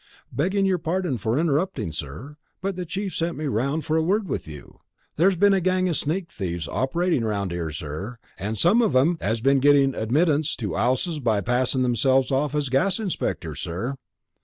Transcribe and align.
"Begging 0.31 0.65
your 0.65 0.79
pardon 0.79 1.19
for 1.19 1.37
interrupting, 1.37 1.91
sir, 1.91 2.35
but 2.59 2.75
the 2.75 2.87
chief 2.87 3.13
sent 3.13 3.37
me 3.37 3.45
around 3.45 3.85
for 3.85 3.97
a 3.97 4.01
word 4.01 4.27
with 4.27 4.47
you. 4.47 4.79
There's 5.15 5.35
been 5.35 5.53
a 5.53 5.61
gang 5.61 5.87
o' 5.87 5.91
sneak 5.91 6.31
thieves 6.31 6.67
operating 6.67 7.23
'round 7.23 7.53
'ere, 7.53 7.69
sir, 7.69 8.17
and 8.39 8.57
some 8.57 8.81
of 8.81 8.95
'em 8.95 9.19
'as 9.21 9.41
been 9.41 9.59
getting 9.59 9.93
admittance 9.93 10.55
to 10.55 10.75
'ouses 10.75 11.19
by 11.19 11.39
passin' 11.41 11.83
themselves 11.83 12.31
off 12.31 12.55
as 12.55 12.69
gas 12.69 12.99
inspectors, 12.99 13.59
sir." 13.59 13.93